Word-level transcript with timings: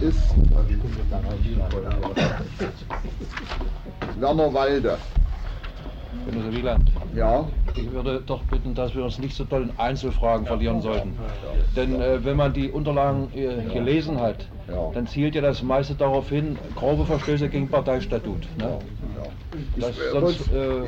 ist 0.00 0.34
Werner 4.18 4.52
Walde. 4.52 4.98
Genosse 6.26 6.52
Wieland, 6.52 6.90
Ja, 7.16 7.48
ich 7.74 7.90
würde 7.90 8.22
doch 8.24 8.42
bitten, 8.44 8.74
dass 8.74 8.94
wir 8.94 9.02
uns 9.02 9.18
nicht 9.18 9.34
so 9.34 9.44
doll 9.44 9.62
in 9.62 9.72
Einzelfragen 9.78 10.46
verlieren 10.46 10.80
sollten. 10.82 11.18
Denn 11.74 12.00
äh, 12.00 12.22
wenn 12.24 12.36
man 12.36 12.52
die 12.52 12.70
Unterlagen 12.70 13.28
äh, 13.34 13.62
gelesen 13.72 14.20
hat, 14.20 14.46
Ja. 14.68 14.90
dann 14.94 15.06
zielt 15.06 15.34
ja 15.34 15.40
das 15.40 15.62
meiste 15.62 15.94
darauf 15.94 16.28
hin, 16.28 16.58
grobe 16.76 17.06
Verstöße 17.06 17.48
gegen 17.48 17.68
Parteistatut. 17.68 18.46
Ne? 18.58 18.78
Das, 19.76 19.90
Ich, 19.90 19.98
äh, 19.98 20.10
sonst, 20.12 20.52
äh, 20.52 20.82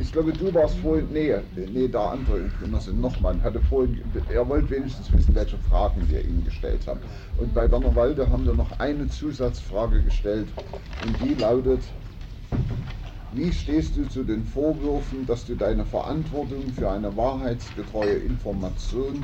ich 0.00 0.12
glaube, 0.12 0.32
du 0.32 0.52
warst 0.54 0.76
vorhin, 0.78 1.08
nee, 1.12 1.34
nee, 1.72 1.86
der 1.86 2.00
andere 2.00 2.40
Genosse 2.58 2.92
Nochmann 2.92 3.42
hatte 3.42 3.60
vorhin, 3.60 4.00
er 4.32 4.48
wollte 4.48 4.70
wenigstens 4.70 5.12
wissen, 5.12 5.34
welche 5.34 5.58
Fragen 5.58 6.02
wir 6.08 6.24
ihm 6.24 6.42
gestellt 6.44 6.86
haben. 6.86 7.00
Und 7.38 7.52
bei 7.54 7.70
Werner 7.70 7.94
Walde 7.94 8.28
haben 8.30 8.46
wir 8.46 8.54
noch 8.54 8.78
eine 8.78 9.08
Zusatzfrage 9.08 10.02
gestellt. 10.02 10.48
Und 11.04 11.20
die 11.20 11.34
lautet, 11.34 11.82
wie 13.34 13.52
stehst 13.52 13.96
du 13.96 14.08
zu 14.08 14.24
den 14.24 14.44
Vorwürfen, 14.44 15.26
dass 15.26 15.44
du 15.44 15.54
deine 15.54 15.84
Verantwortung 15.84 16.62
für 16.76 16.90
eine 16.90 17.14
wahrheitsgetreue 17.16 18.14
Information 18.14 19.22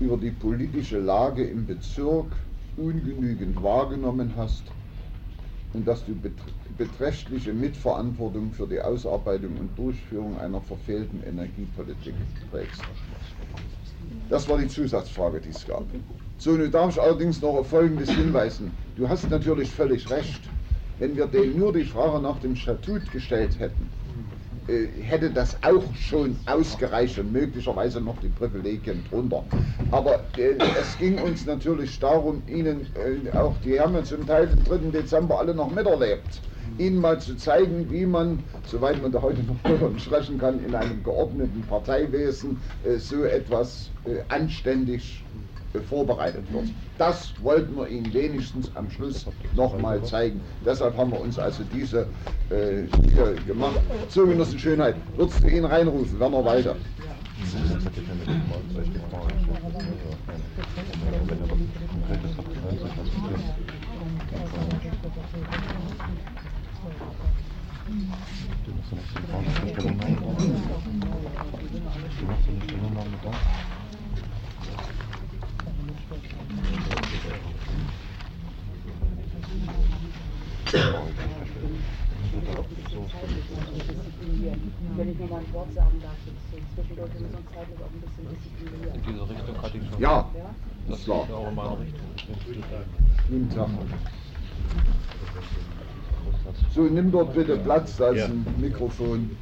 über 0.00 0.16
die 0.16 0.30
politische 0.30 0.98
Lage 0.98 1.44
im 1.44 1.66
Bezirk 1.66 2.26
ungenügend 2.76 3.62
wahrgenommen 3.62 4.32
hast 4.36 4.64
und 5.72 5.86
dass 5.86 6.02
bet- 6.02 6.32
beträchtliche 6.76 7.52
Mitverantwortung 7.52 8.52
für 8.52 8.66
die 8.66 8.80
Ausarbeitung 8.80 9.56
und 9.58 9.78
Durchführung 9.78 10.38
einer 10.38 10.60
verfehlten 10.60 11.22
Energiepolitik 11.22 12.14
trägst. 12.50 12.82
Das 14.28 14.48
war 14.48 14.58
die 14.58 14.68
Zusatzfrage, 14.68 15.40
die 15.40 15.50
es 15.50 15.66
gab. 15.66 15.84
So, 16.38 16.52
nun 16.52 16.70
darf 16.70 16.90
ich 16.90 17.02
allerdings 17.02 17.40
noch 17.42 17.54
auf 17.54 17.68
Folgendes 17.68 18.10
hinweisen. 18.10 18.72
Du 18.96 19.08
hast 19.08 19.30
natürlich 19.30 19.68
völlig 19.70 20.08
recht. 20.10 20.40
Wenn 20.98 21.16
wir 21.16 21.26
denen 21.26 21.58
nur 21.58 21.72
die 21.72 21.84
Frage 21.84 22.20
nach 22.22 22.38
dem 22.40 22.56
Statut 22.56 23.10
gestellt 23.10 23.58
hätten, 23.58 23.88
hätte 25.02 25.30
das 25.30 25.56
auch 25.62 25.82
schon 25.94 26.36
ausgereicht 26.46 27.18
und 27.18 27.32
möglicherweise 27.32 28.00
noch 28.00 28.18
die 28.20 28.28
Privilegien 28.28 29.04
drunter. 29.10 29.44
Aber 29.90 30.20
äh, 30.36 30.54
es 30.80 30.98
ging 30.98 31.18
uns 31.18 31.46
natürlich 31.46 31.98
darum, 31.98 32.42
Ihnen, 32.46 32.86
äh, 32.94 33.36
auch 33.36 33.54
die 33.64 33.78
haben 33.80 33.94
ja 33.94 34.04
zum 34.04 34.26
Teil 34.26 34.46
den 34.48 34.64
3. 34.64 34.76
Dezember 34.90 35.38
alle 35.38 35.54
noch 35.54 35.70
miterlebt, 35.70 36.40
Ihnen 36.78 37.00
mal 37.00 37.20
zu 37.20 37.36
zeigen, 37.36 37.90
wie 37.90 38.06
man, 38.06 38.38
soweit 38.64 39.02
man 39.02 39.12
da 39.12 39.20
heute 39.22 39.42
noch 39.42 39.60
drüber 39.64 39.90
sprechen 39.98 40.38
kann, 40.38 40.64
in 40.64 40.74
einem 40.74 41.02
geordneten 41.02 41.62
Parteiwesen 41.68 42.58
äh, 42.84 42.96
so 42.96 43.24
etwas 43.24 43.90
äh, 44.04 44.22
anständig 44.28 45.24
äh, 45.26 45.29
vorbereitet 45.78 46.52
wird. 46.52 46.64
Das 46.98 47.32
wollten 47.42 47.76
wir 47.76 47.88
Ihnen 47.88 48.12
wenigstens 48.12 48.70
am 48.74 48.90
Schluss 48.90 49.26
nochmal 49.54 50.02
zeigen. 50.02 50.40
Deshalb 50.64 50.96
haben 50.96 51.12
wir 51.12 51.20
uns 51.20 51.38
also 51.38 51.62
diese 51.72 52.06
äh, 52.50 52.82
hier 53.08 53.34
gemacht. 53.46 53.80
So, 54.08 54.26
Genossen 54.26 54.58
Schönheit, 54.58 54.96
würdest 55.16 55.42
du 55.42 55.48
ihn 55.48 55.64
reinrufen, 55.64 56.18
Werner 56.18 56.44
Walter? 56.44 56.76
Wenn 76.10 76.18
ich 85.08 85.18
noch 85.18 85.30
mal 85.30 85.38
ein 85.38 85.52
Wort 85.52 85.72
sagen 85.72 86.02
darf, 86.02 86.16
so 86.24 86.32
zwischendurch, 86.74 87.12
wir 87.12 87.20
sonst 87.20 87.54
zeitlich 87.54 87.78
auch 87.80 87.90
ein 87.92 88.00
bisschen 88.00 88.26
disziplinieren. 88.28 88.94
in 88.94 89.02
diese 89.02 89.28
Richtung 89.28 89.62
hatte 89.62 89.78
ich 89.78 89.88
schon. 89.88 90.00
Ja, 90.00 90.30
das 90.88 90.98
ist 90.98 91.10
auch 91.10 91.28
in 91.28 91.58
Richtung. 91.58 92.08
Guten 93.28 93.50
Tag. 93.54 93.68
So, 96.74 96.82
nimm 96.82 97.12
dort 97.12 97.34
bitte 97.34 97.56
Platz, 97.58 97.96
da 97.96 98.08
ist 98.08 98.24
ein 98.24 98.44
Mikrofon. 98.58 99.36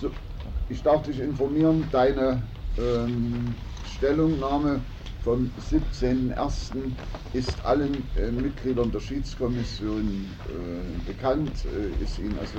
So, 0.00 0.10
ich 0.70 0.82
darf 0.82 1.02
dich 1.02 1.18
informieren, 1.18 1.84
deine 1.90 2.42
ähm, 2.78 3.54
Stellungnahme 3.96 4.80
vom 5.22 5.50
17.01. 5.70 6.72
ist 7.34 7.62
allen 7.64 8.02
äh, 8.16 8.30
Mitgliedern 8.30 8.90
der 8.90 9.00
Schiedskommission 9.00 10.26
äh, 10.48 11.10
bekannt, 11.10 11.52
äh, 11.66 12.02
ist 12.02 12.18
ihnen 12.18 12.38
also 12.38 12.56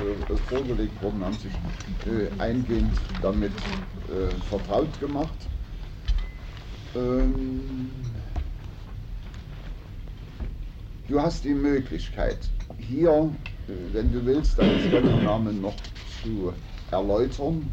vorgelegt 0.50 1.02
worden, 1.02 1.24
haben 1.24 1.38
sich 1.38 1.52
äh, 2.06 2.42
eingehend 2.42 2.92
damit 3.22 3.52
äh, 4.10 4.30
vertraut 4.50 5.00
gemacht. 5.00 5.34
Ähm, 6.96 7.90
du 11.08 11.20
hast 11.20 11.44
die 11.46 11.54
Möglichkeit, 11.54 12.38
hier, 12.78 13.32
äh, 13.68 13.94
wenn 13.94 14.12
du 14.12 14.24
willst, 14.26 14.60
deine 14.60 14.80
Stellungnahme 14.82 15.54
noch 15.54 15.76
zu 16.22 16.54
erläutern. 16.92 17.72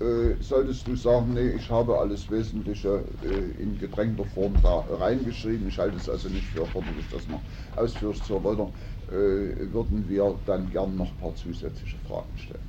Äh, 0.00 0.40
solltest 0.40 0.86
du 0.86 0.94
sagen, 0.94 1.34
nee, 1.34 1.50
ich 1.56 1.68
habe 1.70 1.98
alles 1.98 2.30
Wesentliche 2.30 3.02
äh, 3.24 3.60
in 3.60 3.76
gedrängter 3.78 4.24
Form 4.26 4.54
da 4.62 4.84
reingeschrieben, 4.90 5.66
ich 5.66 5.76
halte 5.76 5.96
es 5.96 6.08
also 6.08 6.28
nicht 6.28 6.44
für 6.44 6.60
erforderlich, 6.60 7.04
das 7.10 7.26
noch 7.26 7.42
ausführlich 7.74 8.22
zu 8.22 8.34
erläutern, 8.34 8.72
äh, 9.08 9.72
würden 9.72 10.08
wir 10.08 10.38
dann 10.46 10.70
gern 10.70 10.96
noch 10.96 11.10
ein 11.10 11.16
paar 11.16 11.34
zusätzliche 11.34 11.96
Fragen 12.06 12.28
stellen. 12.36 12.60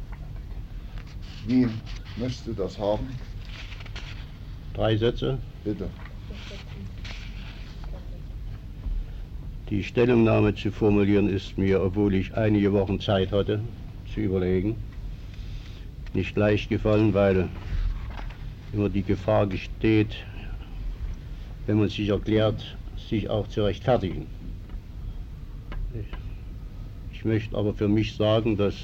Wie 1.45 1.67
möchtest 2.17 2.47
du 2.47 2.53
das 2.53 2.79
haben? 2.79 3.07
Drei 4.73 4.97
Sätze. 4.97 5.37
Bitte. 5.63 5.87
Die 9.69 9.83
Stellungnahme 9.83 10.55
zu 10.55 10.71
formulieren 10.71 11.29
ist 11.29 11.59
mir, 11.59 11.79
obwohl 11.83 12.15
ich 12.15 12.33
einige 12.33 12.73
Wochen 12.73 12.99
Zeit 12.99 13.31
hatte, 13.31 13.61
zu 14.11 14.21
überlegen, 14.21 14.77
nicht 16.13 16.35
leicht 16.35 16.69
gefallen, 16.69 17.13
weil 17.13 17.49
immer 18.73 18.89
die 18.89 19.03
Gefahr 19.03 19.45
besteht, 19.45 20.15
wenn 21.65 21.77
man 21.77 21.89
sich 21.89 22.09
erklärt, 22.09 22.77
sich 22.97 23.29
auch 23.29 23.47
zu 23.47 23.63
rechtfertigen. 23.63 24.27
Ich, 27.11 27.25
möchte 27.25 27.57
aber 27.57 27.73
für 27.73 27.87
mich 27.87 28.15
sagen, 28.15 28.57
dass 28.57 28.75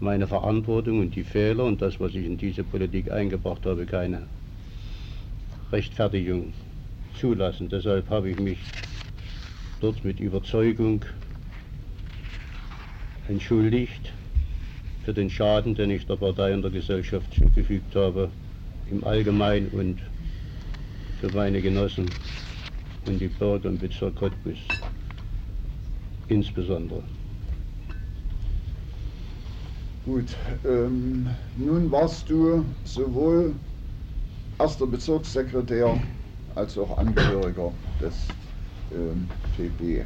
meine 0.00 0.26
Verantwortung 0.26 1.00
und 1.00 1.14
die 1.14 1.24
Fehler 1.24 1.64
und 1.64 1.80
das, 1.80 1.98
was 1.98 2.14
ich 2.14 2.26
in 2.26 2.36
diese 2.36 2.62
Politik 2.62 3.10
eingebracht 3.10 3.64
habe, 3.64 3.86
keine 3.86 4.26
Rechtfertigung 5.70 6.52
zulassen. 7.18 7.68
Deshalb 7.68 8.10
habe 8.10 8.30
ich 8.30 8.38
mich 8.38 8.58
dort 9.80 10.04
mit 10.04 10.20
Überzeugung 10.20 11.04
entschuldigt 13.28 14.12
für 15.04 15.12
den 15.12 15.30
Schaden, 15.30 15.74
den 15.74 15.90
ich 15.90 16.06
der 16.06 16.16
Partei 16.16 16.54
und 16.54 16.62
der 16.62 16.70
Gesellschaft 16.70 17.34
zugefügt 17.34 17.94
habe, 17.96 18.30
im 18.90 19.02
Allgemeinen 19.04 19.68
und 19.68 19.98
für 21.20 21.34
meine 21.34 21.60
Genossen 21.60 22.08
und 23.06 23.20
die 23.20 23.28
Bürger 23.28 23.68
im 23.68 23.78
Bezirk 23.78 24.16
Cottbus 24.16 24.58
insbesondere. 26.28 27.02
Gut, 30.04 30.36
ähm, 30.64 31.28
nun 31.56 31.90
warst 31.90 32.28
du 32.28 32.64
sowohl 32.84 33.54
erster 34.58 34.86
Bezirkssekretär 34.86 36.00
als 36.56 36.76
auch 36.76 36.98
Angehöriger 36.98 37.72
des 38.00 38.14
ähm, 38.92 39.28
PB. 39.56 40.04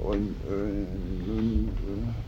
Und 0.00 0.30
äh, 0.48 0.86
nun 1.26 1.68
äh, 1.68 2.27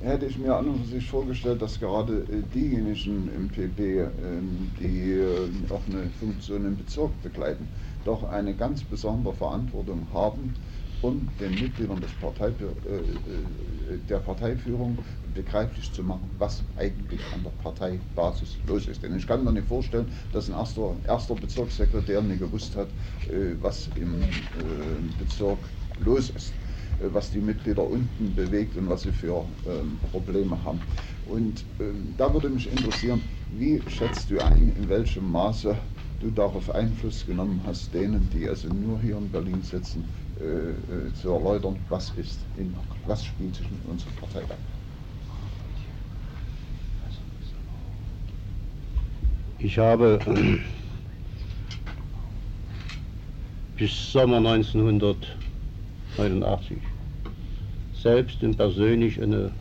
hätte 0.00 0.26
ich 0.26 0.38
mir 0.38 0.54
an 0.56 0.68
und 0.68 0.78
für 0.84 0.86
sich 0.86 1.08
vorgestellt, 1.08 1.60
dass 1.60 1.80
gerade 1.80 2.18
äh, 2.18 2.42
diejenigen 2.54 3.28
im 3.34 3.48
PB, 3.48 3.80
ähm, 3.80 4.70
die 4.80 5.12
äh, 5.12 5.48
auch 5.70 5.82
eine 5.88 6.08
Funktion 6.20 6.64
im 6.66 6.76
Bezirk 6.76 7.10
begleiten, 7.22 7.66
doch 8.04 8.22
eine 8.24 8.54
ganz 8.54 8.82
besondere 8.82 9.34
Verantwortung 9.34 10.06
haben, 10.12 10.54
um 11.02 11.28
den 11.40 11.58
Mitgliedern 11.58 12.00
des 12.00 12.12
Partei, 12.12 12.48
äh, 12.48 12.52
der 14.08 14.18
Parteiführung 14.18 14.98
begreiflich 15.34 15.92
zu 15.92 16.02
machen, 16.02 16.28
was 16.38 16.62
eigentlich 16.76 17.20
an 17.32 17.42
der 17.42 17.50
Parteibasis 17.62 18.56
los 18.66 18.86
ist. 18.88 19.02
Denn 19.02 19.16
ich 19.16 19.26
kann 19.26 19.44
mir 19.44 19.52
nicht 19.52 19.68
vorstellen, 19.68 20.06
dass 20.32 20.48
ein 20.48 20.54
erster, 20.54 20.96
erster 21.06 21.34
Bezirkssekretär 21.34 22.20
nicht 22.22 22.40
gewusst 22.40 22.74
hat, 22.76 22.88
was 23.60 23.88
im 23.94 24.44
Bezirk 25.18 25.58
los 26.00 26.30
ist, 26.30 26.52
was 27.00 27.30
die 27.30 27.38
Mitglieder 27.38 27.82
unten 27.82 28.34
bewegt 28.34 28.76
und 28.76 28.88
was 28.88 29.02
sie 29.02 29.12
für 29.12 29.44
ähm, 29.66 29.98
Probleme 30.10 30.56
haben. 30.64 30.80
Und 31.26 31.64
ähm, 31.80 32.14
da 32.16 32.32
würde 32.32 32.48
mich 32.48 32.70
interessieren, 32.70 33.20
wie 33.56 33.80
schätzt 33.88 34.30
du 34.30 34.38
ein, 34.40 34.72
in 34.76 34.88
welchem 34.88 35.30
Maße 35.30 35.76
du 36.20 36.30
darauf 36.30 36.74
Einfluss 36.74 37.24
genommen 37.26 37.60
hast, 37.66 37.92
denen, 37.94 38.28
die 38.32 38.48
also 38.48 38.68
nur 38.68 38.98
hier 39.00 39.16
in 39.16 39.30
Berlin 39.30 39.62
sitzen, 39.62 40.04
äh, 40.40 40.44
äh, 40.44 41.14
zu 41.20 41.30
erläutern, 41.30 41.76
was 41.88 42.12
ist, 42.16 42.40
in, 42.56 42.74
was 43.06 43.24
spielt 43.24 43.54
sich 43.54 43.66
in 43.66 43.90
unserer 43.90 44.10
Partei 44.20 44.42
ab. 44.42 44.58
Ich 49.60 49.76
habe 49.78 50.18
bis 53.76 54.12
Sommer 54.12 54.40
1989 56.18 56.78
selbst 57.94 58.42
und 58.42 58.56
persönlich 58.56 59.22
eine, 59.22 59.52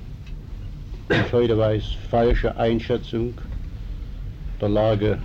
wie 1.07 1.15
ich 1.15 1.31
heute 1.31 1.57
weiß, 1.57 1.83
falsche 2.09 2.56
Einschätzung 2.57 3.33
der 4.59 4.69
Lage 4.69 5.19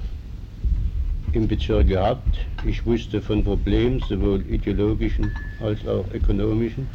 im 1.32 1.48
Bezirk 1.48 1.88
gehabt. 1.88 2.38
Ich 2.66 2.84
wusste 2.84 3.22
von 3.22 3.42
Problemen, 3.42 4.00
sowohl 4.00 4.44
ideologischen 4.50 5.30
als 5.60 5.86
auch 5.86 6.04
ökonomischen. 6.12 6.86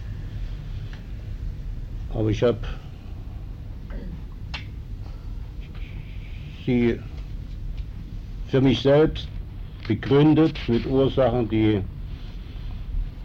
Aber 2.13 2.29
ich 2.29 2.43
habe 2.43 2.59
sie 6.65 6.99
für 8.47 8.61
mich 8.61 8.81
selbst 8.81 9.27
begründet 9.87 10.57
mit 10.67 10.85
Ursachen, 10.85 11.49
die 11.49 11.81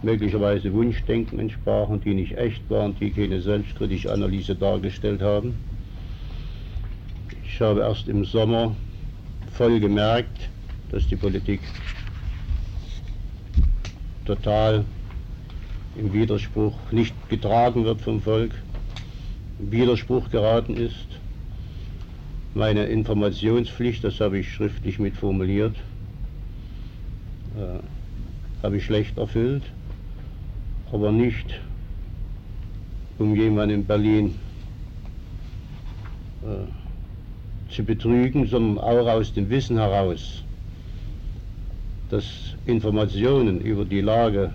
möglicherweise 0.02 0.72
Wunschdenken 0.72 1.38
entsprachen, 1.38 2.00
die 2.00 2.14
nicht 2.14 2.36
echt 2.36 2.68
waren, 2.68 2.94
die 2.98 3.10
keine 3.10 3.40
selbstkritische 3.40 4.12
Analyse 4.12 4.54
dargestellt 4.54 5.22
haben. 5.22 5.54
Ich 7.44 7.60
habe 7.60 7.80
erst 7.80 8.08
im 8.08 8.24
Sommer 8.24 8.74
voll 9.52 9.78
gemerkt, 9.78 10.48
dass 10.90 11.06
die 11.06 11.16
Politik 11.16 11.60
total 14.24 14.84
im 15.96 16.12
Widerspruch 16.12 16.74
nicht 16.90 17.14
getragen 17.28 17.84
wird 17.84 18.00
vom 18.00 18.20
Volk, 18.20 18.52
im 19.58 19.70
Widerspruch 19.70 20.30
geraten 20.30 20.76
ist. 20.76 21.06
Meine 22.54 22.84
Informationspflicht, 22.84 24.04
das 24.04 24.20
habe 24.20 24.38
ich 24.38 24.52
schriftlich 24.52 24.98
mit 24.98 25.16
formuliert, 25.16 25.76
äh, 27.56 28.62
habe 28.62 28.76
ich 28.76 28.84
schlecht 28.84 29.18
erfüllt, 29.18 29.62
aber 30.92 31.10
nicht 31.10 31.60
um 33.18 33.34
jemanden 33.34 33.76
in 33.76 33.84
Berlin 33.84 34.34
äh, 36.42 37.72
zu 37.72 37.82
betrügen, 37.82 38.46
sondern 38.46 38.78
auch 38.78 39.08
aus 39.08 39.32
dem 39.32 39.48
Wissen 39.48 39.78
heraus, 39.78 40.42
dass 42.10 42.24
Informationen 42.66 43.60
über 43.60 43.84
die 43.84 44.02
Lage 44.02 44.52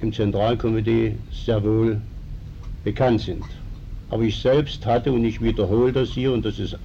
im 0.00 0.12
Zentralkomitee 0.12 1.16
sehr 1.32 1.62
wohl 1.62 2.00
bekannt 2.84 3.22
sind. 3.22 3.44
Aber 4.10 4.22
ich 4.22 4.38
selbst 4.40 4.84
hatte, 4.86 5.12
und 5.12 5.24
ich 5.24 5.40
wiederhole 5.40 5.92
das 5.92 6.10
hier, 6.10 6.32
und 6.32 6.44
das 6.44 6.58
ist 6.58 6.76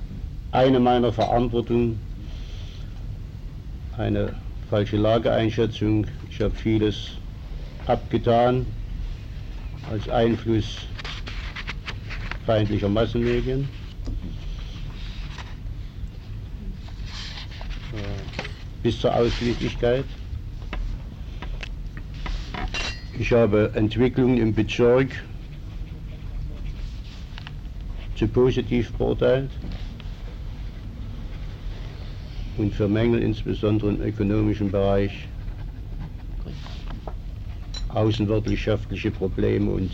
eine 0.52 0.80
meiner 0.80 1.12
Verantwortungen, 1.12 2.00
eine 3.98 4.34
falsche 4.70 4.98
Lageeinschätzung. 4.98 6.08
Ich 6.30 6.40
habe 6.42 6.56
vieles 6.56 7.18
abgetan 7.88 8.66
als 9.92 10.10
Einfluss 10.10 10.88
feindlicher 12.46 12.90
Massenmedien. 12.90 13.68
bis 18.88 19.02
zur 19.02 19.14
Ausschließlichkeit. 19.14 20.06
Ich 23.20 23.34
habe 23.34 23.72
Entwicklungen 23.76 24.38
im 24.38 24.54
Bezirk 24.54 25.10
zu 28.16 28.28
positiv 28.30 28.94
beurteilt 28.94 29.52
und 32.58 32.74
für 32.74 32.88
Mängel 32.88 33.22
insbesondere 33.22 33.90
im 33.90 34.02
ökonomischen 34.02 34.72
Bereich, 34.72 35.28
außenwirtschaftliche 37.98 39.12
Probleme 39.12 39.72
und 39.72 39.92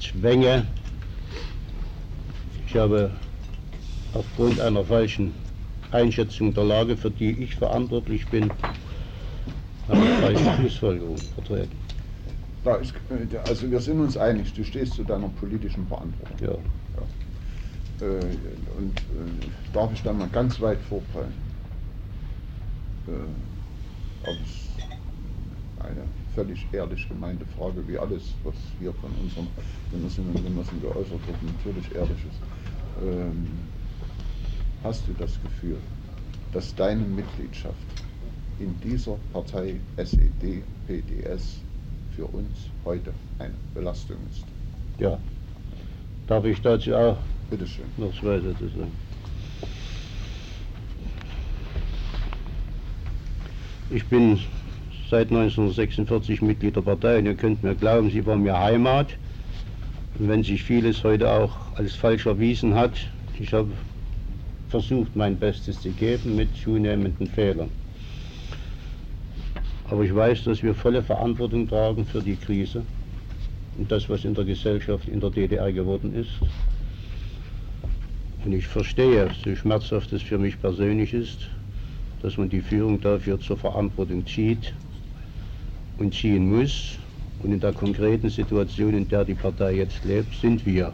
Zwänge. 0.00 0.66
Ich 2.66 2.76
habe 2.76 3.10
aufgrund 4.14 4.60
einer 4.60 4.84
falschen 4.84 5.32
Einschätzung 5.92 6.52
der 6.54 6.64
Lage, 6.64 6.96
für 6.96 7.10
die 7.10 7.30
ich 7.30 7.54
verantwortlich 7.54 8.26
bin, 8.28 8.50
eine 9.88 10.06
falsche 10.20 10.52
Schlussfolgerung 10.56 11.18
vertreten. 11.18 11.76
Äh, 12.64 13.36
also 13.46 13.70
wir 13.70 13.80
sind 13.80 14.00
uns 14.00 14.16
einig, 14.16 14.52
du 14.54 14.64
stehst 14.64 14.94
zu 14.94 15.04
deiner 15.04 15.28
politischen 15.28 15.86
Verantwortung. 15.86 16.36
Ja. 16.40 16.52
ja. 18.00 18.06
Äh, 18.06 18.20
und 18.78 18.98
äh, 18.98 19.72
darf 19.72 19.92
ich 19.92 20.02
da 20.02 20.12
mal 20.12 20.28
ganz 20.28 20.60
weit? 20.60 20.78
Äh, 20.90 21.00
ob 24.22 24.36
es 24.42 24.83
eine 25.84 26.02
völlig 26.34 26.66
ehrlich 26.72 27.08
gemeinte 27.08 27.44
Frage, 27.56 27.86
wie 27.86 27.98
alles, 27.98 28.34
was 28.42 28.54
hier 28.80 28.92
von 28.94 29.10
unseren 29.22 29.48
Genossinnen 29.90 30.34
und 30.34 30.44
Genossen 30.44 30.80
geäußert 30.80 31.10
wird, 31.26 31.42
natürlich 31.42 31.94
ehrlich 31.94 32.18
ist. 32.18 32.40
Ähm, 33.02 33.48
hast 34.82 35.06
du 35.06 35.12
das 35.18 35.38
Gefühl, 35.42 35.78
dass 36.52 36.74
deine 36.74 37.02
Mitgliedschaft 37.02 37.74
in 38.58 38.74
dieser 38.80 39.16
Partei 39.32 39.80
SED, 39.96 40.62
PDS 40.86 41.60
für 42.14 42.26
uns 42.26 42.70
heute 42.84 43.12
eine 43.38 43.54
Belastung 43.74 44.16
ist? 44.30 44.44
Ja. 44.98 45.18
Darf 46.26 46.44
ich 46.44 46.60
dazu 46.62 46.94
auch 46.94 47.16
Bitte 47.50 47.66
schön. 47.66 47.84
noch 47.96 48.12
zwei 48.18 48.40
Sätze 48.40 48.68
sagen? 48.68 48.92
Ich 53.90 54.04
bin 54.06 54.38
seit 55.14 55.30
1946 55.30 56.42
Mitglied 56.42 56.74
der 56.74 56.80
Partei 56.80 57.20
und 57.20 57.26
ihr 57.26 57.36
könnt 57.36 57.62
mir 57.62 57.76
glauben, 57.76 58.10
sie 58.10 58.26
war 58.26 58.34
mir 58.34 58.58
Heimat. 58.58 59.10
Und 60.18 60.28
wenn 60.28 60.42
sich 60.42 60.60
vieles 60.60 61.04
heute 61.04 61.30
auch 61.30 61.54
als 61.76 61.94
falsch 61.94 62.26
erwiesen 62.26 62.74
hat, 62.74 62.90
ich 63.38 63.52
habe 63.52 63.70
versucht, 64.70 65.14
mein 65.14 65.36
Bestes 65.36 65.80
zu 65.80 65.90
geben 65.90 66.34
mit 66.34 66.48
zunehmenden 66.56 67.28
Fehlern. 67.28 67.70
Aber 69.88 70.02
ich 70.02 70.12
weiß, 70.12 70.42
dass 70.42 70.64
wir 70.64 70.74
volle 70.74 71.00
Verantwortung 71.00 71.68
tragen 71.68 72.04
für 72.04 72.20
die 72.20 72.34
Krise 72.34 72.82
und 73.78 73.92
das, 73.92 74.08
was 74.08 74.24
in 74.24 74.34
der 74.34 74.44
Gesellschaft 74.44 75.06
in 75.06 75.20
der 75.20 75.30
DDR 75.30 75.72
geworden 75.72 76.12
ist. 76.16 76.40
Und 78.44 78.52
ich 78.52 78.66
verstehe, 78.66 79.30
so 79.44 79.54
schmerzhaft 79.54 80.12
es 80.12 80.22
für 80.22 80.38
mich 80.38 80.60
persönlich 80.60 81.14
ist, 81.14 81.50
dass 82.20 82.36
man 82.36 82.48
die 82.48 82.62
Führung 82.62 83.00
dafür 83.00 83.38
zur 83.38 83.56
Verantwortung 83.56 84.26
zieht 84.26 84.74
und 85.98 86.14
ziehen 86.14 86.48
muss. 86.48 86.98
Und 87.42 87.52
in 87.52 87.60
der 87.60 87.72
konkreten 87.72 88.30
Situation, 88.30 88.94
in 88.94 89.08
der 89.08 89.24
die 89.24 89.34
Partei 89.34 89.74
jetzt 89.74 90.04
lebt, 90.04 90.34
sind 90.34 90.64
wir 90.64 90.92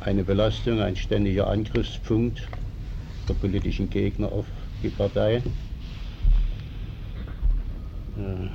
eine 0.00 0.22
Belastung, 0.22 0.80
ein 0.80 0.96
ständiger 0.96 1.48
Angriffspunkt 1.48 2.46
der 3.28 3.34
politischen 3.34 3.88
Gegner 3.88 4.30
auf 4.30 4.44
die 4.82 4.90
Partei. 4.90 5.36
Äh, 8.16 8.48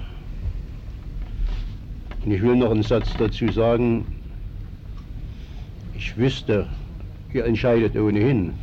und 2.24 2.32
ich 2.32 2.42
will 2.42 2.56
noch 2.56 2.72
einen 2.72 2.84
Satz 2.84 3.10
dazu 3.18 3.52
sagen. 3.52 4.06
Ich 5.96 6.16
wüsste, 6.16 6.68
ihr 7.34 7.46
entscheidet 7.46 7.96
ohnehin. 7.96 8.54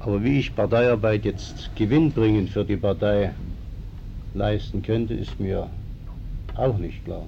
Aber 0.00 0.22
wie 0.22 0.38
ich 0.38 0.54
Parteiarbeit 0.54 1.24
jetzt 1.24 1.74
gewinnbringend 1.76 2.50
für 2.50 2.64
die 2.64 2.76
Partei 2.76 3.32
leisten 4.36 4.82
könnte, 4.82 5.14
ist 5.14 5.38
mir 5.40 5.68
auch 6.56 6.78
nicht 6.78 7.04
klar. 7.04 7.24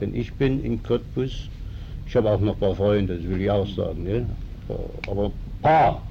Denn 0.00 0.14
ich 0.14 0.32
bin 0.34 0.62
in 0.62 0.82
Cottbus 0.82 1.48
ich 2.06 2.16
habe 2.16 2.30
auch 2.30 2.40
noch 2.40 2.54
ein 2.54 2.60
paar 2.60 2.74
Freunde, 2.74 3.16
das 3.16 3.28
will 3.28 3.40
ich 3.40 3.50
auch 3.50 3.66
sagen. 3.66 4.04
Ne? 4.04 4.26
Aber 5.08 5.26
ein 5.26 5.32
paar. 5.62 6.02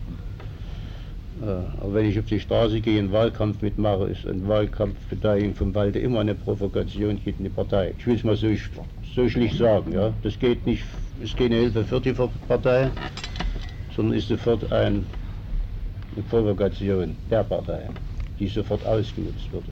Äh, 1.41 1.81
aber 1.81 1.93
wenn 1.93 2.09
ich 2.09 2.19
auf 2.19 2.25
die 2.25 2.39
Straße 2.39 2.81
gehe, 2.81 2.99
einen 2.99 3.11
Wahlkampf 3.11 3.61
mitmache, 3.61 4.05
ist 4.05 4.27
eine 4.27 4.47
Wahlkampfbeteiligung 4.47 5.55
vom 5.55 5.75
Walde 5.75 5.99
immer 5.99 6.21
eine 6.21 6.35
Provokation 6.35 7.19
gegen 7.23 7.43
die 7.43 7.49
Partei. 7.49 7.93
Ich 7.97 8.05
will 8.05 8.15
es 8.15 8.23
mal 8.23 8.35
so, 8.35 8.47
so 9.15 9.29
schlicht 9.29 9.57
sagen. 9.57 9.91
Ja? 9.93 10.13
Das 10.23 10.37
geht 10.37 10.65
nicht, 10.65 10.83
ist 11.21 11.37
keine 11.37 11.55
Hilfe 11.55 11.83
für 11.83 12.01
die 12.01 12.13
Partei, 12.47 12.89
sondern 13.95 14.17
ist 14.17 14.27
sofort 14.27 14.71
ein, 14.71 15.05
eine 16.15 16.23
Provokation 16.29 17.15
der 17.29 17.43
Partei, 17.43 17.89
die 18.39 18.47
sofort 18.47 18.85
ausgenutzt 18.85 19.51
wird. 19.51 19.63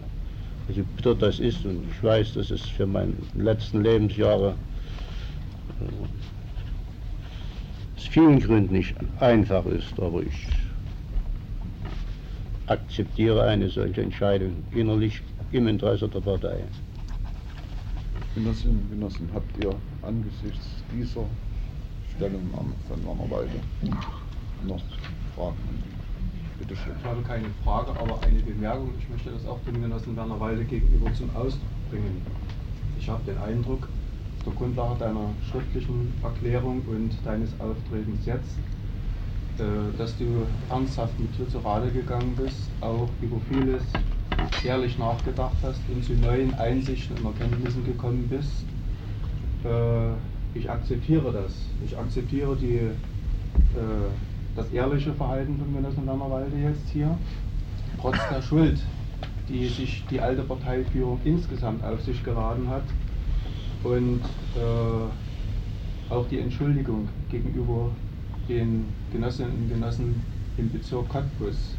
Also 0.71 0.85
bitter 0.95 1.15
das 1.15 1.39
ist, 1.39 1.65
und 1.65 1.83
ich 1.91 2.01
weiß, 2.01 2.35
dass 2.35 2.49
es 2.49 2.61
für 2.61 2.85
meine 2.85 3.11
letzten 3.35 3.83
Lebensjahre 3.83 4.55
aus 7.97 8.05
vielen 8.05 8.39
Gründen 8.39 8.75
nicht 8.75 8.95
einfach 9.19 9.65
ist, 9.65 9.99
aber 9.99 10.21
ich 10.21 10.47
akzeptiere 12.67 13.43
eine 13.43 13.69
solche 13.69 14.01
Entscheidung 14.01 14.63
innerlich 14.71 15.21
im 15.51 15.67
Interesse 15.67 16.07
der 16.07 16.21
Partei. 16.21 16.63
Genossinnen 18.33 18.79
und 18.79 18.91
Genossen, 18.91 19.29
habt 19.33 19.61
ihr 19.61 19.75
angesichts 20.01 20.85
dieser 20.89 21.25
Stellungnahme 22.15 22.71
von 22.87 23.05
Wannerwalde 23.05 23.59
noch 24.65 24.81
Fragen 25.35 25.57
an 25.67 25.83
die? 25.85 25.90
Bitte 26.59 26.75
schön. 26.75 26.93
Ich 26.99 27.05
habe 27.05 27.21
keine 27.23 27.45
Frage, 27.63 27.91
aber 27.91 28.19
eine 28.23 28.39
Bemerkung. 28.39 28.91
Ich 28.99 29.09
möchte 29.09 29.31
das 29.31 29.45
auch 29.47 29.59
dem 29.65 29.81
Genossen 29.81 30.15
Werner 30.15 30.39
Walde 30.39 30.63
gegenüber 30.63 31.13
zum 31.13 31.29
Ausdruck 31.35 31.61
bringen. 31.89 32.21
Ich 32.99 33.09
habe 33.09 33.21
den 33.25 33.37
Eindruck, 33.39 33.83
auf 34.37 34.43
der 34.45 34.53
Grundlage 34.53 34.99
deiner 34.99 35.29
schriftlichen 35.51 36.13
Erklärung 36.23 36.81
und 36.87 37.11
deines 37.25 37.49
Auftretens 37.59 38.25
jetzt, 38.25 38.57
äh, 39.57 39.97
dass 39.97 40.17
du 40.17 40.45
ernsthaft 40.69 41.13
mit 41.19 41.29
Rate 41.65 41.91
gegangen 41.91 42.35
bist, 42.35 42.69
auch 42.81 43.09
über 43.21 43.37
vieles 43.49 43.83
ehrlich 44.63 44.97
nachgedacht 44.97 45.55
hast 45.63 45.79
und 45.93 46.03
zu 46.03 46.13
neuen 46.13 46.53
Einsichten 46.55 47.17
und 47.17 47.39
Erkenntnissen 47.39 47.85
gekommen 47.85 48.27
bist. 48.29 48.65
Äh, 49.63 50.13
Ich 50.53 50.69
akzeptiere 50.69 51.31
das. 51.31 51.53
Ich 51.85 51.97
akzeptiere 51.97 52.57
die, 52.57 52.75
äh, 52.75 52.91
das 54.55 54.69
ehrliche 54.71 55.13
Verhalten 55.13 55.57
von 55.57 55.73
Genossen 55.73 56.05
Werner 56.05 56.29
Walde 56.29 56.57
jetzt 56.57 56.89
hier, 56.89 57.17
trotz 57.99 58.17
der 58.29 58.41
Schuld, 58.41 58.79
die 59.47 59.67
sich 59.67 60.03
die 60.09 60.19
alte 60.19 60.43
Parteiführung 60.43 61.19
insgesamt 61.23 61.83
auf 61.83 62.01
sich 62.01 62.23
geladen 62.23 62.67
hat 62.69 62.83
und 63.83 64.21
äh, 64.55 66.13
auch 66.13 66.27
die 66.27 66.39
Entschuldigung 66.39 67.07
gegenüber 67.29 67.89
den 68.49 68.85
Genossinnen 69.11 69.53
und 69.53 69.69
Genossen 69.69 70.21
im 70.57 70.71
Bezirk 70.71 71.09
Cottbus. 71.09 71.75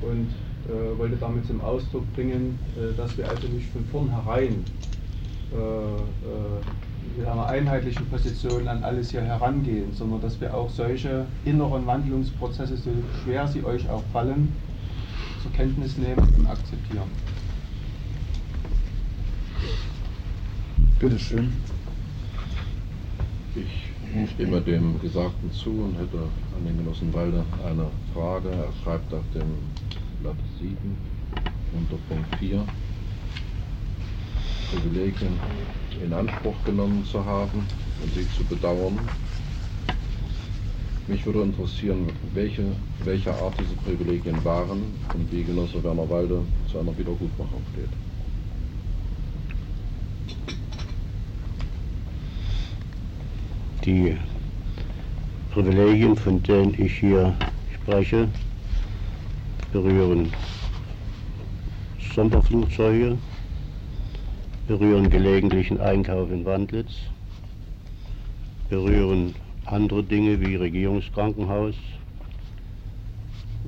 Und 0.00 0.28
äh, 0.68 0.98
wollte 0.98 1.16
damit 1.16 1.46
zum 1.46 1.60
Ausdruck 1.60 2.10
bringen, 2.14 2.58
äh, 2.76 2.96
dass 2.96 3.16
wir 3.18 3.28
also 3.28 3.48
nicht 3.48 3.68
von 3.70 3.84
vornherein 3.86 4.64
äh, 5.52 5.56
äh, 5.56 6.00
mit 7.16 7.26
einer 7.26 7.46
einheitlichen 7.46 8.06
Position 8.06 8.68
an 8.68 8.82
alles 8.82 9.10
hier 9.10 9.22
herangehen, 9.22 9.92
sondern 9.92 10.20
dass 10.20 10.40
wir 10.40 10.54
auch 10.54 10.70
solche 10.70 11.26
inneren 11.44 11.86
Wandlungsprozesse, 11.86 12.76
so 12.76 12.90
schwer 13.22 13.46
sie 13.46 13.64
euch 13.64 13.88
auch 13.88 14.02
fallen, 14.12 14.52
zur 15.42 15.52
Kenntnis 15.52 15.96
nehmen 15.96 16.26
und 16.38 16.46
akzeptieren. 16.46 17.08
Bitte 20.98 21.18
schön. 21.18 21.52
Ich 23.54 24.30
stimme 24.32 24.60
dem 24.60 25.00
Gesagten 25.00 25.50
zu 25.52 25.70
und 25.70 25.94
hätte 25.94 26.18
an 26.18 26.66
den 26.66 26.78
Genossen 26.78 27.12
Walde 27.14 27.44
eine 27.64 27.86
Frage. 28.12 28.50
Er 28.50 28.72
schreibt 28.82 29.12
auf 29.14 29.24
dem 29.34 29.48
Blatt 30.20 30.36
7 30.58 30.76
unter 31.72 31.96
Punkt 32.08 32.36
4 32.36 32.64
Privilegien 34.70 35.38
in 36.02 36.12
Anspruch 36.12 36.56
genommen 36.64 37.04
zu 37.04 37.24
haben 37.24 37.66
und 38.02 38.14
sie 38.14 38.26
zu 38.36 38.44
bedauern. 38.44 38.98
Mich 41.08 41.26
würde 41.26 41.42
interessieren, 41.42 42.06
welche, 42.34 42.64
welcher 43.04 43.34
Art 43.34 43.54
diese 43.58 43.74
Privilegien 43.84 44.44
waren 44.44 44.82
und 45.12 45.32
wie 45.32 45.42
Genosse 45.42 45.82
Werner 45.82 46.08
Walde 46.08 46.42
zu 46.70 46.78
einer 46.78 46.96
Wiedergutmachung 46.96 47.62
steht. 47.72 47.90
Die 53.84 54.16
Privilegien, 55.52 56.16
von 56.16 56.40
denen 56.42 56.74
ich 56.78 56.98
hier 57.00 57.34
spreche, 57.74 58.28
berühren 59.72 60.30
Sonderflugzeuge, 62.14 63.16
berühren 64.70 65.10
gelegentlichen 65.10 65.80
Einkauf 65.80 66.30
in 66.30 66.44
Wandlitz, 66.44 66.92
berühren 68.68 69.34
andere 69.66 70.04
Dinge 70.04 70.40
wie 70.40 70.54
Regierungskrankenhaus, 70.54 71.74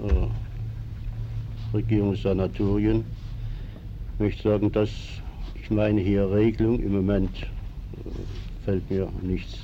äh, 0.06 1.74
Regierungssanatorien. 1.76 3.04
Ich 4.14 4.20
möchte 4.20 4.42
sagen, 4.44 4.70
dass 4.70 4.90
ich 5.60 5.72
meine 5.72 6.00
hier 6.00 6.30
Regelung 6.30 6.78
im 6.78 6.92
Moment 6.92 7.30
äh, 7.40 8.64
fällt 8.64 8.88
mir 8.88 9.08
nichts 9.22 9.58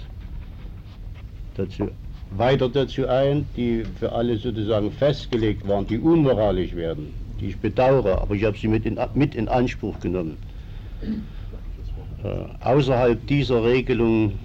dazu, 1.54 1.88
weiter 2.36 2.68
dazu 2.68 3.06
ein, 3.06 3.46
die 3.56 3.84
für 4.00 4.10
alle 4.10 4.38
sozusagen 4.38 4.90
festgelegt 4.90 5.68
waren, 5.68 5.86
die 5.86 6.00
unmoralisch 6.00 6.74
werden, 6.74 7.14
die 7.40 7.50
ich 7.50 7.58
bedauere, 7.58 8.20
aber 8.22 8.34
ich 8.34 8.42
habe 8.42 8.58
sie 8.58 8.66
mit 8.66 8.84
in, 8.84 8.98
mit 9.14 9.36
in 9.36 9.46
Anspruch 9.46 10.00
genommen. 10.00 10.36
Äh, 12.24 12.44
außerhalb 12.64 13.24
dieser 13.26 13.62
Regelung 13.62 14.38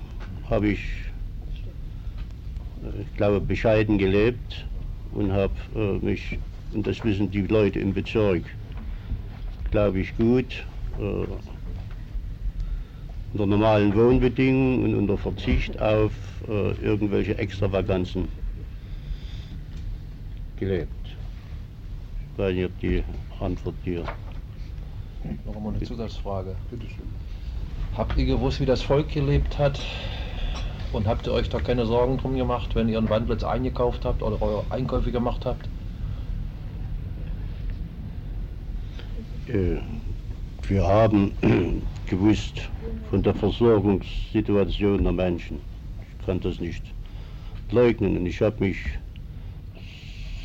habe 0.49 0.69
ich, 0.69 0.79
äh, 2.83 3.01
ich 3.01 3.13
glaube, 3.15 3.39
bescheiden 3.39 3.97
gelebt 3.97 4.65
und 5.11 5.31
habe 5.31 5.53
äh, 5.75 6.05
mich, 6.05 6.37
und 6.73 6.85
das 6.85 7.03
wissen 7.03 7.31
die 7.31 7.41
Leute 7.41 7.79
im 7.79 7.93
Bezirk, 7.93 8.43
glaube 9.71 9.99
ich, 9.99 10.15
gut 10.17 10.65
äh, 10.99 11.25
unter 13.33 13.47
normalen 13.47 13.95
Wohnbedingungen 13.95 14.83
und 14.83 14.95
unter 14.95 15.17
Verzicht 15.17 15.81
auf 15.81 16.11
irgendwelche 16.47 17.37
Extravaganzen 17.37 18.27
gelebt. 20.57 20.89
Ich 22.33 22.37
weiß 22.37 22.53
nicht, 22.53 22.65
ob 22.65 22.79
die 22.79 23.03
Antwort 23.39 23.75
dir. 23.85 24.03
Noch 25.45 25.55
einmal 25.55 25.73
eine 25.73 25.83
Zusatzfrage. 25.83 26.55
Bitte 26.69 26.87
schön. 26.87 27.07
Habt 27.95 28.17
ihr 28.17 28.25
gewusst, 28.25 28.59
wie 28.59 28.65
das 28.65 28.81
Volk 28.81 29.09
gelebt 29.09 29.57
hat? 29.57 29.79
Und 30.91 31.07
habt 31.07 31.25
ihr 31.27 31.33
euch 31.33 31.49
da 31.49 31.59
keine 31.59 31.85
Sorgen 31.85 32.17
drum 32.17 32.35
gemacht, 32.35 32.75
wenn 32.75 32.89
ihr 32.89 32.97
einen 32.97 33.09
Wandplatz 33.09 33.43
eingekauft 33.43 34.05
habt 34.05 34.21
oder 34.21 34.41
eure 34.41 34.63
Einkäufe 34.69 35.11
gemacht 35.11 35.45
habt? 35.45 35.67
Äh, 39.47 39.77
wir 40.67 40.83
haben 40.83 41.31
gewusst 42.07 42.69
von 43.09 43.21
der 43.23 43.33
Versorgungssituation 43.33 45.03
der 45.03 45.13
Menschen. 45.13 45.59
Ich 46.19 46.25
kann 46.25 46.39
das 46.39 46.59
nicht 46.59 46.83
leugnen 47.71 48.17
und 48.17 48.25
ich 48.25 48.41
habe 48.41 48.55
mich 48.59 48.77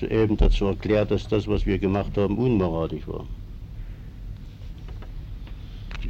eben 0.02 0.36
dazu 0.36 0.66
erklärt, 0.66 1.10
dass 1.10 1.28
das, 1.28 1.46
was 1.46 1.66
wir 1.66 1.78
gemacht 1.78 2.16
haben, 2.16 2.38
unmoralisch 2.38 3.06
war. 3.06 3.24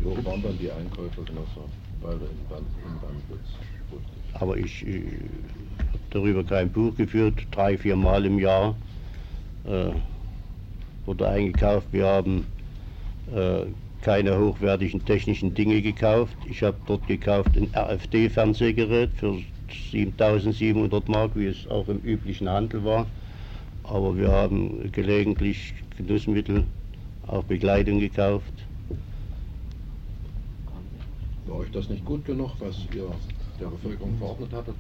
Hoch 0.05 0.25
waren 0.25 0.43
dann 0.43 0.59
die 0.59 0.71
Einkäufe, 0.71 1.23
Genosse 1.23 1.61
Walde 2.01 2.27
in 2.27 2.49
Band, 2.49 2.67
in 2.85 3.01
Bandwitz? 3.01 3.49
Aber 4.35 4.57
ich 4.57 4.87
äh, 4.87 5.03
habe 5.89 5.99
darüber 6.11 6.45
kein 6.45 6.71
Buch 6.71 6.95
geführt, 6.97 7.35
drei, 7.51 7.77
vier 7.77 7.97
Mal 7.97 8.25
im 8.25 8.39
Jahr 8.39 8.77
äh, 9.65 9.91
wurde 11.07 11.29
eingekauft. 11.29 11.89
Wir 11.93 12.07
haben 12.07 12.47
äh, 13.35 13.67
keine 14.03 14.39
hochwertigen 14.39 15.05
technischen 15.05 15.55
Dinge 15.55 15.83
gekauft. 15.83 16.37
Ich 16.49 16.63
habe 16.63 16.77
dort 16.87 17.07
gekauft 17.07 17.57
ein 17.57 17.69
RFD-Fernsehgerät 17.75 19.11
für 19.17 19.39
7700 19.91 21.09
Mark, 21.09 21.33
wie 21.35 21.47
es 21.47 21.67
auch 21.69 21.89
im 21.89 21.99
üblichen 21.99 22.49
Handel 22.49 22.85
war. 22.85 23.07
Aber 23.85 24.17
wir 24.17 24.31
haben 24.31 24.93
gelegentlich 24.93 25.75
Genussmittel, 25.97 26.65
auch 27.27 27.43
Bekleidung 27.45 28.01
gekauft. 28.01 28.53
War 31.49 31.61
euch 31.61 31.71
das 31.71 31.89
nicht 31.89 32.05
gut 32.05 32.25
genug, 32.27 32.51
was 32.59 32.77
ihr 32.95 33.11
der 33.59 33.67
Bevölkerung 33.67 34.17
verordnet 34.19 34.53
hattet? 34.53 34.75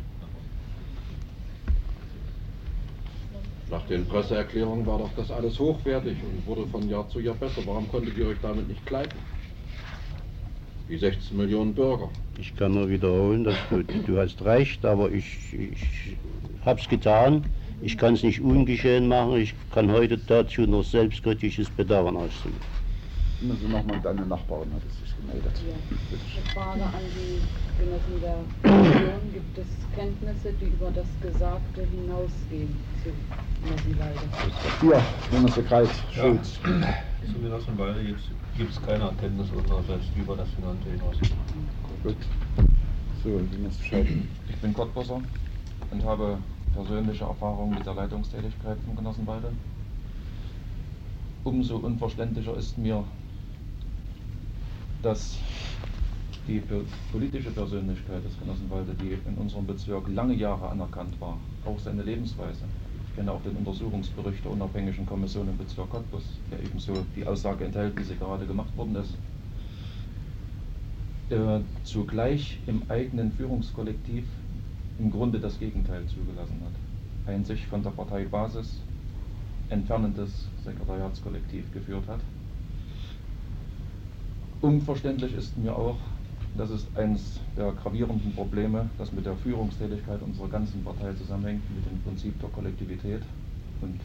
Nach 3.70 3.87
den 3.87 4.06
Presseerklärungen 4.06 4.87
war 4.87 4.98
doch 4.98 5.10
das 5.16 5.30
alles 5.30 5.58
hochwertig 5.58 6.16
und 6.22 6.46
wurde 6.46 6.66
von 6.66 6.88
Jahr 6.88 7.08
zu 7.08 7.20
Jahr 7.20 7.34
besser. 7.34 7.62
Warum 7.64 7.88
konntet 7.88 8.16
ihr 8.18 8.28
euch 8.28 8.37
damit 8.42 8.68
nicht 8.68 8.84
kleiden? 8.84 9.18
Die 10.88 10.96
16 10.98 11.37
Millionen 11.37 11.75
Bürger. 11.75 12.10
Ich 12.38 12.54
kann 12.54 12.72
nur 12.72 12.88
wiederholen, 12.88 13.44
dass 13.44 13.56
du, 13.70 13.82
du 13.82 14.18
hast 14.18 14.42
recht, 14.42 14.84
aber 14.84 15.10
ich, 15.10 15.52
ich 15.52 16.16
habe 16.64 16.80
es 16.80 16.88
getan. 16.88 17.44
Ich 17.80 17.96
kann 17.96 18.14
es 18.14 18.22
nicht 18.22 18.40
ungeschehen 18.40 19.08
machen. 19.08 19.37
Ich 19.37 19.54
kann 19.72 19.90
heute 19.90 20.18
dazu 20.18 20.62
nur 20.62 20.84
selbstkritisches 20.84 21.70
Bedauern 21.70 22.16
ausdrücken. 22.16 22.60
Also 23.40 23.68
nochmal, 23.68 24.00
deine 24.02 24.26
Nachbarin 24.26 24.73
hat 24.75 24.83
es 24.88 24.99
sich 24.99 25.14
gemeldet. 25.16 25.52
Ja. 25.62 25.75
Eine 25.95 26.50
Frage 26.52 26.83
an 26.83 27.04
die 27.14 27.38
Genossen 27.78 28.21
der 28.21 28.38
Kommission. 28.68 29.33
Gibt 29.33 29.59
es 29.59 29.66
Kenntnisse, 29.95 30.52
die 30.61 30.66
über 30.66 30.90
das 30.90 31.07
Gesagte 31.23 31.87
hinausgehen 31.87 32.75
zu 33.02 33.11
Genossen 33.62 33.99
Walde? 33.99 34.92
Ja, 34.92 35.02
Genosse 35.30 35.62
Kreis, 35.62 35.88
Schulz. 36.12 36.54
Zu 36.54 37.40
Genossen 37.40 37.78
Walde 37.78 38.16
gibt 38.57 38.71
es 38.71 38.83
keine 38.83 39.04
Erkenntnis 39.04 39.49
unsererseits, 39.50 40.07
die 40.16 40.21
über 40.21 40.35
das 40.37 40.49
Genannte 40.57 40.90
hinausgeht. 40.90 41.33
Gut. 42.02 42.16
So, 43.23 43.40
Genosse 43.52 43.85
Scheiden. 43.85 44.28
Ich 44.49 44.57
bin 44.57 44.75
Cottbusser 44.75 45.21
und 45.92 46.04
habe 46.04 46.38
persönliche 46.75 47.25
Erfahrungen 47.25 47.75
mit 47.75 47.87
der 47.87 47.95
Leitungstätigkeit 47.95 48.78
von 48.85 48.97
Genossenwalde. 48.97 49.52
umso 51.45 51.76
unverständlicher 51.76 52.57
ist 52.57 52.76
mir, 52.78 53.04
dass 55.02 55.38
die 56.47 56.62
politische 57.12 57.50
Persönlichkeit 57.50 58.25
des 58.25 58.38
Genossen 58.38 58.71
Walde, 58.71 58.95
die 58.95 59.19
in 59.28 59.35
unserem 59.37 59.67
Bezirk 59.67 60.09
lange 60.09 60.35
Jahre 60.35 60.71
anerkannt 60.71 61.21
war, 61.21 61.37
auch 61.67 61.78
seine 61.78 62.02
Lebensweise. 62.02 62.64
Ich 63.11 63.17
kenne 63.17 63.33
auch 63.33 63.43
den 63.43 63.57
Untersuchungsbericht 63.57 64.45
der 64.45 64.52
unabhängigen 64.52 65.05
Kommission 65.05 65.49
im 65.49 65.59
Bezirk 65.59 65.90
Cottbus, 65.90 66.23
der 66.50 66.61
ebenso 66.61 66.95
die 67.14 67.26
Aussage 67.26 67.64
enthält, 67.67 67.99
wie 67.99 68.02
sie 68.05 68.17
gerade 68.17 68.47
gemacht 68.47 68.75
worden 68.76 68.97
ist. 68.97 69.14
Äh, 71.31 71.61
zugleich 71.85 72.59
im 72.67 72.83
eigenen 72.88 73.31
Führungskollektiv 73.33 74.25
im 74.99 75.11
Grunde 75.11 75.38
das 75.38 75.59
Gegenteil 75.59 76.07
zugelassen 76.07 76.61
hat. 76.64 77.33
Ein 77.35 77.45
sich 77.45 77.67
von 77.67 77.83
der 77.83 77.90
Parteibasis 77.90 78.81
entfernendes 79.69 80.49
Sekretariatskollektiv 80.64 81.71
geführt 81.75 82.05
hat. 82.09 82.21
Unverständlich 84.60 85.34
ist 85.34 85.56
mir 85.56 85.76
auch, 85.76 85.96
das 86.56 86.70
ist 86.70 86.88
eines 86.96 87.38
der 87.56 87.70
gravierenden 87.72 88.34
Probleme, 88.34 88.90
das 88.98 89.12
mit 89.12 89.24
der 89.24 89.36
Führungstätigkeit 89.36 90.20
unserer 90.20 90.48
ganzen 90.48 90.82
Partei 90.82 91.12
zusammenhängt, 91.12 91.62
mit 91.76 91.86
dem 91.86 92.00
Prinzip 92.00 92.40
der 92.40 92.48
Kollektivität 92.48 93.22
und 93.80 94.00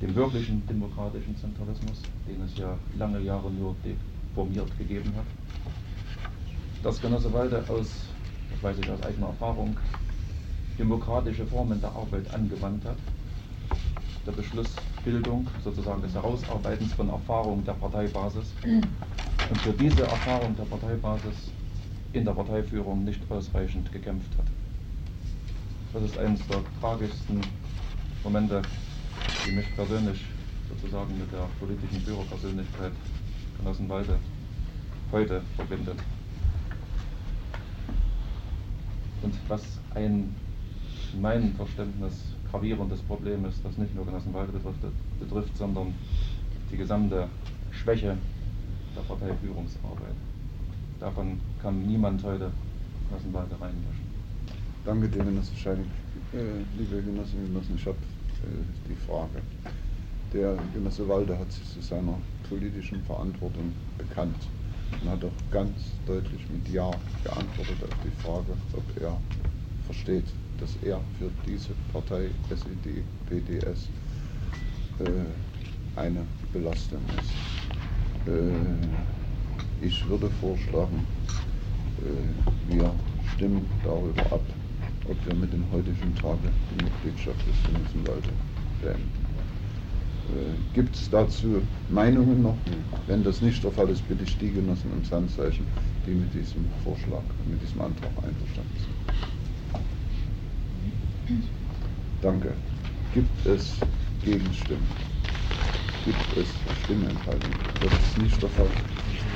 dem 0.00 0.14
wirklichen 0.14 0.66
demokratischen 0.66 1.36
Zentralismus, 1.36 2.00
den 2.26 2.40
es 2.42 2.56
ja 2.56 2.78
lange 2.98 3.20
Jahre 3.20 3.50
nur 3.50 3.76
deformiert 3.84 4.78
gegeben 4.78 5.12
hat. 5.14 5.26
Dass 6.82 7.00
Genosse 7.02 7.30
Walde 7.32 7.62
aus, 7.68 7.90
das 8.50 8.62
weiß 8.62 8.78
ich 8.78 8.90
aus 8.90 9.02
eigener 9.02 9.26
Erfahrung, 9.26 9.76
demokratische 10.78 11.46
Formen 11.46 11.80
der 11.82 11.90
Arbeit 11.90 12.32
angewandt 12.32 12.84
hat, 12.86 12.96
der 14.26 14.32
Beschlussbildung, 14.32 15.46
sozusagen 15.62 16.00
des 16.00 16.14
Herausarbeitens 16.14 16.94
von 16.94 17.10
Erfahrungen 17.10 17.62
der 17.64 17.74
Parteibasis 17.74 18.54
und 19.50 19.60
für 19.60 19.72
diese 19.72 20.02
Erfahrung 20.02 20.56
der 20.56 20.64
Parteibasis 20.64 21.50
in 22.12 22.24
der 22.24 22.32
Parteiführung 22.32 23.04
nicht 23.04 23.20
ausreichend 23.30 23.90
gekämpft 23.92 24.30
hat. 24.38 24.46
Das 25.92 26.02
ist 26.02 26.18
eines 26.18 26.46
der 26.48 26.60
tragischsten 26.80 27.40
Momente, 28.22 28.62
die 29.46 29.52
mich 29.52 29.66
persönlich 29.76 30.20
sozusagen 30.68 31.18
mit 31.18 31.30
der 31.32 31.46
politischen 31.60 32.00
Führerpersönlichkeit 32.00 32.92
Genossen 33.58 33.88
Walde 33.88 34.18
heute 35.12 35.42
verbindet. 35.56 35.98
Und 39.22 39.34
was 39.48 39.62
ein 39.94 40.34
in 41.14 41.20
meinem 41.20 41.54
Verständnis 41.54 42.14
gravierendes 42.50 43.00
Problem 43.02 43.44
ist, 43.44 43.64
das 43.64 43.78
nicht 43.78 43.94
nur 43.94 44.04
Genossenwalde 44.04 44.52
betrifft, 44.52 44.80
betrifft, 45.20 45.56
sondern 45.56 45.94
die 46.70 46.76
gesamte 46.76 47.28
Schwäche 47.70 48.18
der 48.96 49.02
Parteiführungsarbeit. 49.02 50.14
Davon 51.00 51.40
kann 51.60 51.86
niemand 51.86 52.22
heute 52.22 52.50
Genossenwalde 53.08 53.60
reinmischen. 53.60 54.04
Danke 54.84 55.08
dir, 55.08 55.24
Genosse 55.24 55.54
Scheinig. 55.56 55.86
Äh, 56.32 56.62
liebe 56.78 57.02
Genossinnen 57.02 57.46
und 57.46 57.54
Genossen, 57.54 57.76
ich 57.76 57.86
habe 57.86 57.96
äh, 57.96 58.88
die 58.88 58.96
Frage. 59.06 59.42
Der 60.32 60.56
Genosse 60.72 61.08
Walde 61.08 61.38
hat 61.38 61.50
sich 61.52 61.64
zu 61.72 61.80
seiner 61.80 62.18
politischen 62.48 63.02
Verantwortung 63.04 63.72
bekannt 63.98 64.36
und 65.02 65.10
hat 65.10 65.24
auch 65.24 65.50
ganz 65.50 65.72
deutlich 66.06 66.40
mit 66.50 66.68
Ja 66.68 66.90
geantwortet 67.22 67.76
auf 67.82 67.96
die 68.04 68.22
Frage, 68.22 68.56
ob 68.72 69.02
er 69.02 69.16
versteht, 69.86 70.24
dass 70.60 70.76
er 70.82 71.00
für 71.18 71.30
diese 71.46 71.70
Partei 71.92 72.30
SED, 72.50 73.02
PDS 73.28 73.88
äh, 75.00 76.00
eine 76.00 76.24
Belastung 76.52 77.00
ist. 77.20 77.63
Äh, 78.26 79.84
ich 79.84 80.08
würde 80.08 80.30
vorschlagen, 80.40 81.04
äh, 82.00 82.74
wir 82.74 82.90
stimmen 83.34 83.66
darüber 83.84 84.22
ab, 84.32 84.40
ob 85.08 85.26
wir 85.26 85.34
mit 85.34 85.52
dem 85.52 85.64
heutigen 85.72 86.14
Tage 86.16 86.50
die 86.70 86.84
Mitgliedschaft 86.84 87.40
des 87.40 87.56
Genossen 87.66 88.04
beenden. 88.80 89.24
Äh, 90.30 90.74
Gibt 90.74 90.96
es 90.96 91.10
dazu 91.10 91.60
Meinungen 91.90 92.42
noch? 92.42 92.56
Wenn 93.06 93.22
das 93.22 93.42
nicht 93.42 93.62
der 93.62 93.72
Fall 93.72 93.90
ist, 93.90 94.06
bitte 94.08 94.24
ich 94.24 94.38
die 94.38 94.50
Genossen 94.50 94.90
ums 94.92 95.12
Handzeichen, 95.12 95.66
die 96.06 96.12
mit 96.12 96.32
diesem 96.32 96.64
Vorschlag, 96.82 97.22
mit 97.46 97.60
diesem 97.62 97.80
Antrag 97.82 98.10
einverstanden 98.16 98.76
sind. 98.78 98.94
Danke. 102.22 102.52
Gibt 103.12 103.46
es 103.46 103.74
Gegenstimmen? 104.24 105.13
Gibt 106.04 106.36
es 106.36 106.48
Stimmenthaltungen? 106.84 107.54
Das 107.82 107.92
ist 107.92 108.18
nicht 108.18 108.42
der 108.42 108.48
Fall. 108.50 108.66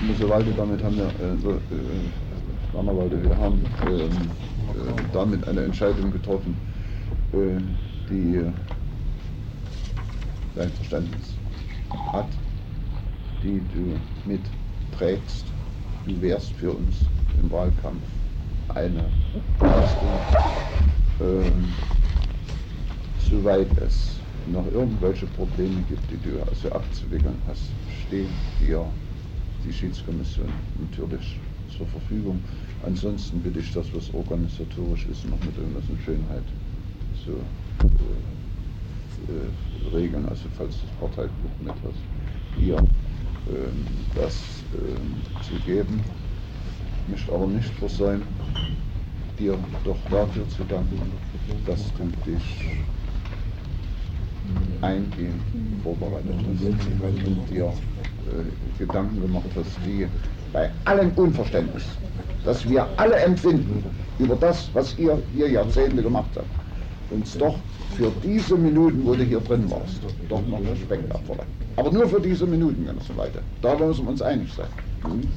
Mussewalde, 0.06 0.52
damit 0.56 0.82
haben 0.82 0.96
wir, 0.96 1.06
äh, 1.06 1.32
äh, 1.32 1.58
Wannerwalde, 2.72 3.22
wir 3.22 3.36
haben 3.38 3.60
äh, 3.86 4.04
äh, 4.04 4.08
damit 5.12 5.46
eine 5.48 5.64
Entscheidung 5.64 6.10
getroffen, 6.12 6.54
äh, 7.32 7.58
die 8.10 8.44
dein 10.54 10.70
Verständnis 10.70 11.34
hat, 12.12 12.28
die 13.42 13.60
du 13.74 13.98
mitträgst. 14.26 15.46
Du 16.06 16.20
wärst 16.20 16.52
für 16.52 16.72
uns 16.72 16.96
im 17.42 17.50
Wahlkampf 17.50 18.02
eine 18.74 19.04
Leistung 19.60 20.08
ähm, 21.20 21.64
soweit 23.30 23.66
es 23.78 24.16
noch 24.46 24.66
irgendwelche 24.72 25.26
Probleme 25.26 25.82
gibt, 25.88 26.10
die 26.10 26.18
du 26.28 26.40
also 26.48 26.70
abzuwickeln 26.72 27.36
hast, 27.46 27.64
stehen 28.06 28.30
dir 28.60 28.84
die 29.64 29.72
Schiedskommission 29.72 30.48
natürlich 30.80 31.38
zur 31.76 31.86
Verfügung. 31.86 32.40
Ansonsten 32.84 33.40
bitte 33.40 33.58
ich 33.58 33.72
das, 33.72 33.86
was 33.92 34.12
organisatorisch 34.14 35.06
ist, 35.06 35.28
noch 35.28 35.40
mit 35.44 35.56
irgendwas 35.58 35.84
in 35.90 35.98
Schönheit 36.04 36.44
zu 37.24 37.32
äh, 37.32 37.92
äh, 39.32 39.96
regeln. 39.96 40.26
Also 40.28 40.44
falls 40.56 40.76
das 40.80 40.90
Parteibuch 41.00 41.50
mit 41.60 41.74
was 41.82 41.94
hier 42.56 42.76
äh, 42.76 43.70
das 44.14 44.34
äh, 44.74 45.42
zu 45.42 45.54
geben. 45.64 46.00
Ich 47.06 47.12
möchte 47.12 47.32
aber 47.32 47.46
nicht 47.46 47.70
versäumen, 47.74 48.26
dir 49.38 49.56
doch 49.84 49.98
dafür 50.10 50.48
zu 50.48 50.64
danken, 50.64 51.00
dass 51.66 51.92
du 51.94 52.04
dich 52.30 52.42
eingehend 54.82 55.40
vorbereitet 55.82 56.34
hast 56.38 57.26
und 57.26 57.50
dir 57.50 57.64
äh, 57.64 58.78
Gedanken 58.78 59.20
gemacht 59.20 59.48
hast, 59.56 59.70
die 59.86 60.06
bei 60.52 60.70
allem 60.84 61.10
Unverständnis, 61.16 61.84
das 62.44 62.68
wir 62.68 62.86
alle 62.96 63.16
empfinden 63.16 63.84
über 64.18 64.36
das, 64.36 64.70
was 64.72 64.98
ihr 64.98 65.20
hier 65.34 65.50
Jahrzehnte 65.50 66.02
gemacht 66.02 66.30
habt, 66.36 66.46
uns 67.10 67.36
doch 67.38 67.54
für 67.96 68.12
diese 68.22 68.56
Minuten, 68.56 69.04
wo 69.04 69.14
du 69.14 69.24
hier 69.24 69.40
drin 69.40 69.70
warst, 69.70 70.00
doch 70.28 70.46
noch 70.46 70.60
Respekt 70.60 71.10
abverlangt. 71.12 71.48
Aber 71.76 71.92
nur 71.92 72.08
für 72.08 72.20
diese 72.20 72.46
Minuten, 72.46 72.86
ganz 72.86 73.08
weiter. 73.16 73.40
Da 73.62 73.76
müssen 73.76 74.04
wir 74.04 74.10
uns 74.10 74.22
einig 74.22 74.52
sein. 74.52 74.66
Mhm. 75.04 75.28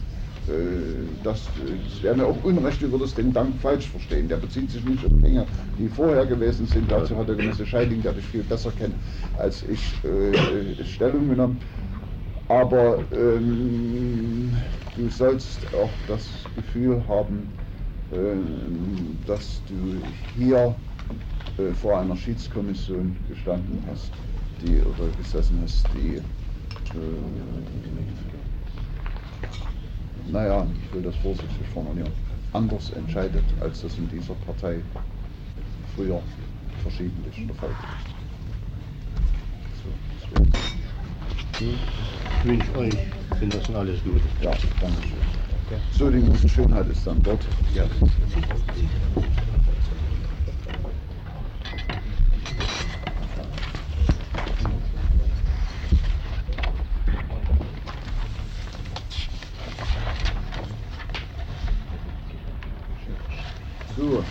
Äh, 0.48 0.54
das, 1.24 1.50
das 1.86 2.04
werden 2.04 2.20
wir 2.20 2.28
auch 2.28 2.44
Unrecht 2.44 2.82
über 2.82 2.98
das 2.98 3.14
den 3.14 3.32
Dank 3.34 3.60
falsch 3.62 3.88
verstehen. 3.88 4.28
Der 4.28 4.38
bezieht 4.38 4.72
sich 4.72 4.84
nicht 4.84 5.06
auf 5.06 5.12
Dinge, 5.22 5.46
die 5.78 5.88
vorher 5.88 6.26
gewesen 6.26 6.66
sind. 6.66 6.90
Dazu 6.92 7.16
hat 7.18 7.28
der 7.28 7.36
Genosse 7.36 7.66
Scheiding, 7.66 8.02
der 8.02 8.14
dich 8.14 8.26
viel 8.26 8.44
besser 8.44 8.72
kennt 8.78 8.96
als 9.38 9.64
ich, 9.70 9.94
äh, 10.04 10.84
Stellung 10.84 11.30
genommen. 11.30 11.60
Aber 12.48 13.00
ähm, 13.14 14.52
du 14.98 15.10
sollst 15.10 15.60
auch 15.74 15.90
das 16.08 16.28
Gefühl 16.56 17.02
haben, 17.08 17.48
äh, 18.12 18.36
dass 19.26 19.62
du 19.70 20.02
hier 20.36 20.76
äh, 21.58 21.74
vor 21.74 22.00
einer 22.00 22.16
Schiedskommission 22.18 23.16
gestanden 23.30 23.82
hast, 23.90 24.12
die 24.62 24.82
oder 24.82 25.10
gesessen 25.18 25.60
hast, 25.64 25.86
die 25.96 26.18
äh, 26.18 26.22
naja, 30.32 30.66
ich 30.84 30.94
will 30.94 31.04
das 31.04 31.16
vorsichtig 31.18 31.68
formulieren, 31.74 32.12
anders 32.54 32.92
entscheidet, 32.92 33.44
als 33.60 33.82
das 33.82 33.98
in 33.98 34.10
dieser 34.10 34.34
Partei 34.46 34.82
früher 35.96 36.22
verschiedentlich 36.82 37.48
der 37.48 37.56
Fall 37.56 37.70
ist. 37.70 37.78
So, 39.84 39.90
so. 40.36 40.44
Ich 41.60 42.46
wünsche 42.46 42.76
euch, 42.78 42.98
das 43.50 43.76
alles 43.76 44.04
gut. 44.04 44.22
Ja, 44.42 44.52
danke 44.80 45.02
schön. 45.04 45.32
So, 45.94 46.10
die 46.10 46.22
große 46.22 46.50
Schönheit 46.50 46.88
ist 46.88 47.06
dann 47.06 47.22
dort. 47.24 47.40
Ja. 47.74 47.86
So, 63.96 64.24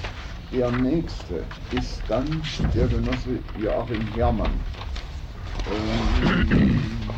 der 0.71 0.79
nächste 0.79 1.43
ist 1.73 2.01
dann 2.09 2.43
der 2.75 2.87
Genosse 2.87 3.39
Joachim 3.61 4.07
Herrmann. 4.15 4.51
Ähm, 5.67 7.10